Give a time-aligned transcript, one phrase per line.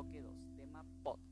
[0.00, 1.29] Bloque 2, tema pod.